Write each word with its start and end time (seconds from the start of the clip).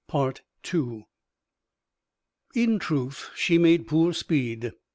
II 0.73 1.05
In 2.55 2.79
truth 2.79 3.29
she 3.35 3.59
made 3.59 3.87
poor 3.87 4.13
speed. 4.13 4.71